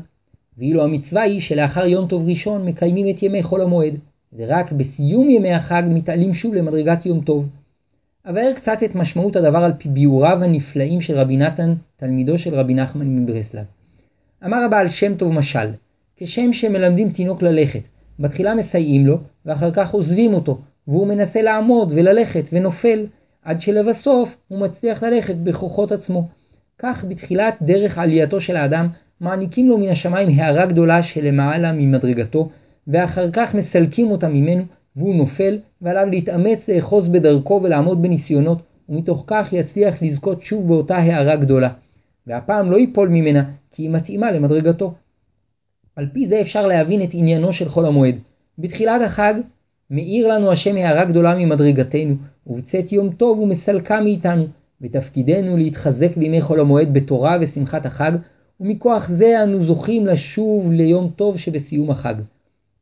ואילו 0.58 0.84
המצווה 0.84 1.22
היא 1.22 1.39
שלאחר 1.39 1.86
יום 1.86 2.08
טוב 2.08 2.27
ראשון 2.27 2.65
מקיימים 2.65 3.15
את 3.15 3.24
ימי 3.24 3.43
חול 3.43 3.62
המועד, 3.62 3.93
ורק 4.38 4.72
בסיום 4.72 5.29
ימי 5.29 5.51
החג 5.51 5.84
מתעלים 5.89 6.34
שוב 6.34 6.53
למדרגת 6.53 7.05
יום 7.05 7.22
טוב. 7.22 7.50
אבאר 8.25 8.53
קצת 8.55 8.83
את 8.83 8.95
משמעות 8.95 9.35
הדבר 9.35 9.57
על 9.57 9.71
פי 9.77 9.89
ביאוריו 9.89 10.43
הנפלאים 10.43 11.01
של 11.01 11.17
רבי 11.17 11.38
נתן, 11.38 11.73
תלמידו 11.97 12.38
של 12.38 12.55
רבי 12.55 12.73
נחמן 12.73 13.15
מברסלב. 13.15 13.65
אמר 14.45 14.57
הבעל 14.57 14.89
שם 14.89 15.15
טוב 15.15 15.33
משל, 15.33 15.69
כשם 16.17 16.53
שמלמדים 16.53 17.09
תינוק 17.09 17.41
ללכת, 17.41 17.81
בתחילה 18.19 18.55
מסייעים 18.55 19.07
לו, 19.07 19.17
ואחר 19.45 19.71
כך 19.71 19.91
עוזבים 19.91 20.33
אותו, 20.33 20.59
והוא 20.88 21.07
מנסה 21.07 21.41
לעמוד 21.41 21.91
וללכת 21.95 22.49
ונופל, 22.53 23.05
עד 23.43 23.61
שלבסוף 23.61 24.38
הוא 24.47 24.59
מצליח 24.59 25.03
ללכת 25.03 25.35
בכוחות 25.35 25.91
עצמו. 25.91 26.27
כך 26.79 27.05
בתחילת 27.07 27.57
דרך 27.61 27.97
עלייתו 27.97 28.41
של 28.41 28.55
האדם, 28.55 28.88
מעניקים 29.19 29.69
לו 29.69 29.77
מן 29.77 29.89
השמיים 29.89 30.39
הערה 30.39 30.65
גדולה 30.65 31.03
שלמעלה 31.03 31.71
ממדרגתו, 31.73 32.49
ואחר 32.88 33.31
כך 33.33 33.55
מסלקים 33.55 34.11
אותה 34.11 34.29
ממנו, 34.29 34.63
והוא 35.00 35.15
נופל, 35.15 35.60
ועליו 35.82 36.08
להתאמץ 36.10 36.70
לאחוז 36.70 37.08
בדרכו 37.08 37.62
ולעמוד 37.63 38.01
בניסיונות, 38.01 38.62
ומתוך 38.89 39.24
כך 39.27 39.53
יצליח 39.53 40.01
לזכות 40.03 40.41
שוב 40.41 40.68
באותה 40.68 40.98
הערה 40.98 41.36
גדולה. 41.36 41.70
והפעם 42.27 42.72
לא 42.72 42.77
ייפול 42.77 43.10
ממנה, 43.10 43.44
כי 43.72 43.84
היא 43.84 43.89
מתאימה 43.89 44.32
למדרגתו. 44.32 44.94
על 45.96 46.08
פי 46.13 46.27
זה 46.27 46.41
אפשר 46.41 46.68
להבין 46.68 47.01
את 47.03 47.10
עניינו 47.13 47.53
של 47.53 47.70
חול 47.70 47.86
המועד. 47.86 48.20
בתחילת 48.58 49.01
החג 49.01 49.34
מאיר 49.91 50.27
לנו 50.27 50.51
השם 50.51 50.75
הערה 50.75 51.06
גדולה 51.06 51.36
ממדרגתנו, 51.38 52.15
ובצאת 52.48 52.91
יום 52.91 53.10
טוב 53.10 53.39
הוא 53.39 53.48
מסלקה 53.48 54.01
מאיתנו, 54.01 54.48
ותפקידנו 54.82 55.58
להתחזק 55.58 56.18
בימי 56.18 56.41
חול 56.41 56.60
המועד 56.60 56.94
בתורה 56.94 57.38
ושמחת 57.41 57.86
החג, 57.86 58.12
ומכוח 58.60 59.10
זה 59.10 59.44
אנו 59.44 59.65
זוכים 59.65 60.06
לשוב 60.06 60.72
ליום 60.72 61.12
טוב 61.15 61.38
שבסיום 61.38 61.91
החג. 61.91 62.15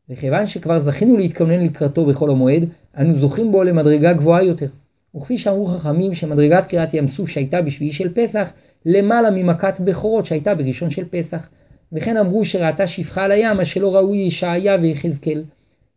וכיוון 0.09 0.47
שכבר 0.47 0.79
זכינו 0.79 1.17
להתכונן 1.17 1.65
לקראתו 1.65 2.05
בחול 2.05 2.31
המועד, 2.31 2.69
אנו 2.97 3.19
זוכים 3.19 3.51
בו 3.51 3.63
למדרגה 3.63 4.13
גבוהה 4.13 4.43
יותר. 4.43 4.67
וכפי 5.15 5.37
שאמרו 5.37 5.65
חכמים 5.65 6.13
שמדרגת 6.13 6.65
קריאת 6.67 6.93
ים 6.93 7.07
סוף 7.07 7.29
שהייתה 7.29 7.61
בשביעי 7.61 7.93
של 7.93 8.13
פסח, 8.13 8.53
למעלה 8.85 9.31
ממכת 9.31 9.79
בכורות 9.79 10.25
שהייתה 10.25 10.55
בראשון 10.55 10.89
של 10.89 11.05
פסח. 11.09 11.49
וכן 11.93 12.17
אמרו 12.17 12.45
שראתה 12.45 12.87
שפחה 12.87 13.23
על 13.23 13.31
הים, 13.31 13.57
מה 13.57 13.65
שלא 13.65 13.95
ראוי 13.95 14.17
ישעיה 14.17 14.77
ויחזקאל. 14.81 15.43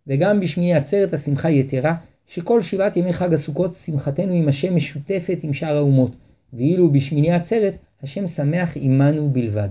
וגם 0.07 0.41
בשמיני 0.41 0.75
עצרת 0.75 1.15
השמחה 1.15 1.51
יתרה, 1.51 1.95
שכל 2.27 2.63
שבעת 2.63 2.97
ימי 2.97 3.13
חג 3.13 3.35
הסוכות 3.35 3.75
שמחתנו 3.75 4.33
עם 4.33 4.49
השם 4.49 4.77
משותפת 4.77 5.39
עם 5.43 5.53
שאר 5.53 5.77
האומות, 5.77 6.11
ואילו 6.53 6.93
בשמיני 6.93 7.33
עצרת 7.33 7.75
השם 8.03 8.29
שמח 8.29 8.73
עמנו 8.77 9.31
בלבד. 9.33 9.69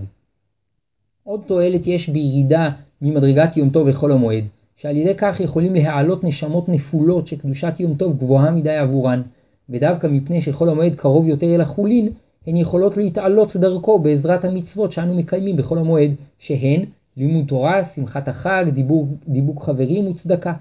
עוד 1.24 1.40
תועלת 1.46 1.86
יש 1.86 2.08
בירידה 2.08 2.70
ממדרגת 3.02 3.56
יום 3.56 3.70
טוב 3.70 3.86
וחול 3.90 4.12
המועד, 4.12 4.44
שעל 4.76 4.96
ידי 4.96 5.14
כך 5.16 5.40
יכולים 5.40 5.74
להעלות 5.74 6.24
נשמות 6.24 6.68
נפולות 6.68 7.26
שקדושת 7.26 7.74
יום 7.80 7.94
טוב 7.94 8.16
גבוהה 8.16 8.50
מדי 8.50 8.76
עבורן, 8.76 9.22
ודווקא 9.70 10.06
מפני 10.06 10.40
שחול 10.40 10.68
המועד 10.68 10.94
קרוב 10.94 11.26
יותר 11.26 11.54
אל 11.54 11.60
החולין, 11.60 12.12
הן 12.46 12.56
יכולות 12.56 12.96
להתעלות 12.96 13.56
דרכו 13.56 13.98
בעזרת 13.98 14.44
המצוות 14.44 14.92
שאנו 14.92 15.14
מקיימים 15.14 15.56
בחול 15.56 15.78
המועד, 15.78 16.10
שהן 16.38 16.84
לימוד 17.16 17.44
תורה, 17.48 17.84
שמחת 17.84 18.28
החג, 18.28 18.64
דיבור, 18.72 19.08
דיבוק 19.28 19.62
חברים 19.62 20.10
וצדקה. 20.10 20.52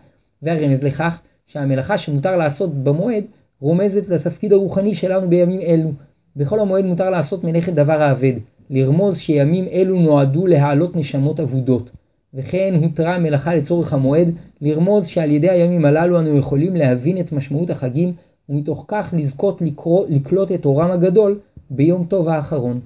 והרמז 0.42 0.84
לכך 0.84 1.20
שהמלאכה 1.48 1.98
שמותר 1.98 2.38
לעשות 2.38 2.84
במועד 2.84 3.24
רומזת 3.62 4.10
לתפקיד 4.10 4.54
הרוחני 4.54 4.96
שלנו 4.96 5.30
בימים 5.30 5.60
אלו. 5.62 5.92
בכל 6.36 6.60
המועד 6.60 6.86
מותר 6.86 7.10
לעשות 7.10 7.44
מלאכת 7.44 7.74
דבר 7.74 8.02
האבד, 8.02 8.34
לרמוז 8.70 9.18
שימים 9.18 9.66
אלו 9.72 10.00
נועדו 10.00 10.48
להעלות 10.48 10.96
נשמות 10.96 11.40
אבודות. 11.40 11.92
וכן 12.34 12.80
הותרה 12.82 13.16
המלאכה 13.16 13.56
לצורך 13.56 13.94
המועד, 13.94 14.32
לרמוז 14.62 15.08
שעל 15.08 15.32
ידי 15.32 15.50
הימים 15.50 15.86
הללו 15.86 16.20
אנו 16.20 16.38
יכולים 16.38 16.76
להבין 16.76 17.20
את 17.20 17.32
משמעות 17.32 17.70
החגים, 17.70 18.14
ומתוך 18.50 18.86
כך 18.88 19.14
לזכות 19.18 19.62
לקרוא, 19.62 20.06
לקלוט 20.10 20.52
את 20.52 20.66
אורם 20.66 20.92
הגדול 20.92 21.40
ביום 21.70 22.06
טוב 22.06 22.28
האחרון. 22.28 22.80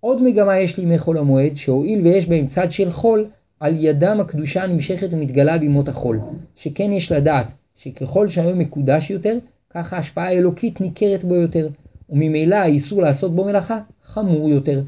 עוד 0.00 0.22
מגמה 0.22 0.58
יש 0.58 0.78
לימי 0.78 0.98
חול 0.98 1.18
המועד, 1.18 1.56
שהואיל 1.56 2.00
ויש 2.02 2.26
בהם 2.26 2.46
צד 2.46 2.72
של 2.72 2.90
חול, 2.90 3.26
על 3.60 3.84
ידם 3.84 4.16
הקדושה 4.20 4.66
נמשכת 4.66 5.08
ומתגלה 5.12 5.58
בימות 5.58 5.88
החול, 5.88 6.20
שכן 6.56 6.92
יש 6.92 7.12
לדעת 7.12 7.52
שככל 7.74 8.28
שהיום 8.28 8.58
מקודש 8.58 9.10
יותר, 9.10 9.38
כך 9.70 9.92
ההשפעה 9.92 10.28
האלוקית 10.28 10.80
ניכרת 10.80 11.24
בו 11.24 11.34
יותר, 11.34 11.68
וממילא 12.10 12.54
האיסור 12.54 13.02
לעשות 13.02 13.34
בו 13.34 13.44
מלאכה 13.44 13.80
חמור 14.02 14.48
יותר. 14.48 14.82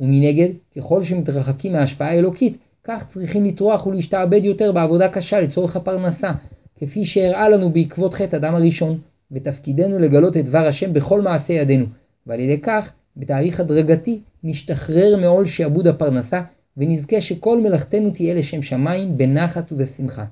ומנגד, 0.00 0.48
ככל 0.76 1.02
שמתרחקים 1.02 1.72
מההשפעה 1.72 2.08
האלוקית, 2.08 2.58
כך 2.88 3.06
צריכים 3.06 3.44
לטרוח 3.44 3.86
ולהשתעבד 3.86 4.44
יותר 4.44 4.72
בעבודה 4.72 5.08
קשה 5.08 5.40
לצורך 5.40 5.76
הפרנסה, 5.76 6.32
כפי 6.76 7.04
שהראה 7.04 7.48
לנו 7.48 7.72
בעקבות 7.72 8.14
חטא 8.14 8.36
אדם 8.36 8.54
הראשון, 8.54 8.98
ותפקידנו 9.32 9.98
לגלות 9.98 10.36
את 10.36 10.44
דבר 10.44 10.66
השם 10.66 10.92
בכל 10.92 11.20
מעשה 11.20 11.52
ידינו, 11.52 11.86
ועל 12.26 12.40
ידי 12.40 12.60
כך, 12.60 12.92
בתהליך 13.16 13.60
הדרגתי, 13.60 14.20
נשתחרר 14.44 15.16
מעול 15.20 15.46
שעבוד 15.46 15.86
הפרנסה, 15.86 16.42
ונזכה 16.76 17.20
שכל 17.20 17.60
מלאכתנו 17.60 18.10
תהיה 18.10 18.34
לשם 18.34 18.62
שמיים 18.62 19.16
בנחת 19.16 19.72
ובשמחה. 19.72 20.24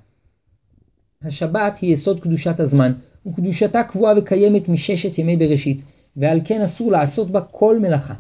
השבת 1.22 1.78
היא 1.82 1.92
יסוד 1.92 2.20
קדושת 2.20 2.60
הזמן, 2.60 2.92
וקדושתה 3.26 3.82
קבועה 3.82 4.14
וקיימת 4.18 4.68
מששת 4.68 5.18
ימי 5.18 5.36
בראשית, 5.36 5.82
ועל 6.16 6.40
כן 6.44 6.60
אסור 6.60 6.92
לעשות 6.92 7.30
בה 7.30 7.40
כל 7.40 7.78
מלאכה. 7.78 8.14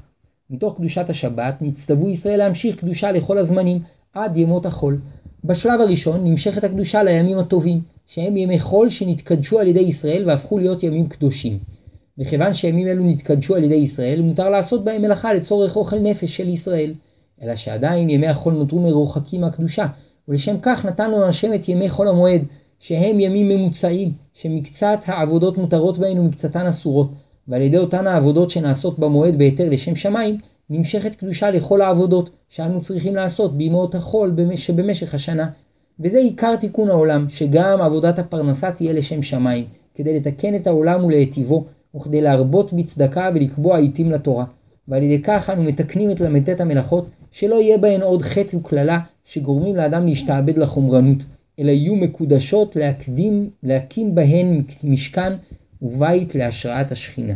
מתוך 0.50 0.76
קדושת 0.76 1.10
השבת 1.10 1.54
נצטוו 1.60 2.08
ישראל 2.08 2.38
להמשיך 2.38 2.76
קדושה 2.76 3.12
לכל 3.12 3.38
הזמנים, 3.38 3.80
עד 4.16 4.36
ימות 4.36 4.66
החול. 4.66 4.98
בשלב 5.44 5.80
הראשון 5.80 6.24
נמשכת 6.24 6.64
הקדושה 6.64 7.02
לימים 7.02 7.38
הטובים, 7.38 7.80
שהם 8.06 8.36
ימי 8.36 8.58
חול 8.58 8.88
שנתקדשו 8.88 9.58
על 9.58 9.68
ידי 9.68 9.80
ישראל 9.80 10.22
והפכו 10.26 10.58
להיות 10.58 10.82
ימים 10.82 11.08
קדושים. 11.08 11.58
מכיוון 12.18 12.54
שימים 12.54 12.86
אלו 12.86 13.04
נתקדשו 13.04 13.54
על 13.54 13.64
ידי 13.64 13.74
ישראל, 13.74 14.22
מותר 14.22 14.50
לעשות 14.50 14.84
בהם 14.84 15.02
מלאכה 15.02 15.34
לצורך 15.34 15.76
אוכל 15.76 15.98
נפש 15.98 16.36
של 16.36 16.48
ישראל. 16.48 16.94
אלא 17.42 17.56
שעדיין 17.56 18.10
ימי 18.10 18.26
החול 18.26 18.54
נותרו 18.54 18.80
מרוחקים 18.80 19.40
מהקדושה, 19.40 19.86
ולשם 20.28 20.56
כך 20.62 20.84
נתן 20.84 21.10
לנו 21.10 21.24
השם 21.24 21.54
את 21.54 21.68
ימי 21.68 21.88
חול 21.88 22.08
המועד, 22.08 22.42
שהם 22.78 23.20
ימים 23.20 23.48
ממוצעים, 23.48 24.12
שמקצת 24.34 24.98
העבודות 25.06 25.58
מותרות 25.58 25.98
בהן 25.98 26.18
ומקצתן 26.18 26.66
אסורות, 26.66 27.10
ועל 27.48 27.62
ידי 27.62 27.78
אותן 27.78 28.06
העבודות 28.06 28.50
שנעשות 28.50 28.98
במועד 28.98 29.38
בהיתר 29.38 29.68
לשם 29.70 29.96
שמיים, 29.96 30.38
נמשכת 30.70 31.14
קדושה 31.14 31.50
לכל 31.50 31.80
העבודות 31.80 32.30
שאנו 32.48 32.82
צריכים 32.82 33.14
לעשות 33.14 33.56
בימות 33.56 33.94
החול 33.94 34.36
שבמשך 34.56 35.14
השנה. 35.14 35.50
וזה 36.00 36.18
עיקר 36.18 36.56
תיקון 36.56 36.88
העולם, 36.88 37.26
שגם 37.28 37.80
עבודת 37.80 38.18
הפרנסה 38.18 38.72
תהיה 38.72 38.92
לשם 38.92 39.22
שמיים, 39.22 39.64
כדי 39.94 40.20
לתקן 40.20 40.54
את 40.54 40.66
העולם 40.66 41.04
ולהיטיבו, 41.04 41.66
וכדי 41.96 42.20
להרבות 42.20 42.72
בצדקה 42.72 43.30
ולקבוע 43.34 43.78
עיתים 43.78 44.10
לתורה. 44.10 44.44
ועל 44.88 45.02
ידי 45.02 45.22
כך 45.22 45.50
אנו 45.50 45.62
מתקנים 45.62 46.10
את 46.10 46.20
ל"ט 46.20 46.60
המלאכות, 46.60 47.08
שלא 47.30 47.54
יהיה 47.62 47.78
בהן 47.78 48.02
עוד 48.02 48.22
חטא 48.22 48.56
וקללה 48.56 49.00
שגורמים 49.24 49.76
לאדם 49.76 50.06
להשתעבד 50.06 50.58
לחומרנות, 50.58 51.18
אלא 51.58 51.70
יהיו 51.70 51.96
מקודשות 51.96 52.76
להקדים, 52.76 53.50
להקים 53.62 54.14
בהן 54.14 54.62
משכן 54.84 55.32
ובית 55.82 56.34
להשראת 56.34 56.92
השכינה. 56.92 57.34